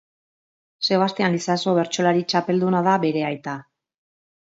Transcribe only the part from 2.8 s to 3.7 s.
da bere aita.